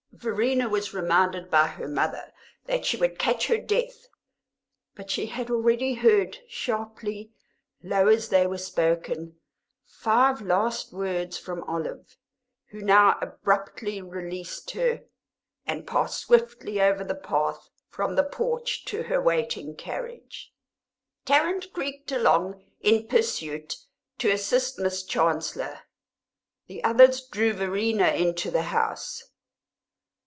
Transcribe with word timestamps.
Verena 0.13 0.69
was 0.69 0.93
reminded 0.93 1.49
by 1.49 1.65
her 1.65 1.87
mother 1.87 2.31
that 2.65 2.85
she 2.85 2.95
would 2.95 3.17
catch 3.17 3.47
her 3.47 3.57
death, 3.57 4.07
but 4.93 5.09
she 5.09 5.25
had 5.25 5.49
already 5.49 5.95
heard 5.95 6.37
sharply, 6.47 7.31
low 7.81 8.07
as 8.07 8.29
they 8.29 8.45
were 8.45 8.57
spoken, 8.59 9.35
five 9.83 10.39
last 10.39 10.93
words 10.93 11.39
from 11.39 11.63
Olive, 11.63 12.17
who 12.67 12.81
now 12.81 13.17
abruptly 13.19 13.99
released 13.99 14.69
her 14.71 15.01
and 15.65 15.87
passed 15.87 16.19
swiftly 16.25 16.79
over 16.79 17.03
the 17.03 17.15
path 17.15 17.69
from 17.89 18.13
the 18.13 18.23
porch 18.23 18.85
to 18.85 19.01
her 19.03 19.19
waiting 19.19 19.75
carriage. 19.75 20.53
Tarrant 21.25 21.73
creaked 21.73 22.11
along, 22.11 22.63
in 22.81 23.07
pursuit, 23.07 23.75
to 24.19 24.29
assist 24.29 24.77
Miss 24.77 25.01
Chancellor; 25.03 25.79
the 26.67 26.83
others 26.83 27.21
drew 27.25 27.53
Verena 27.53 28.09
into 28.09 28.51
the 28.51 28.63
house. 28.63 29.23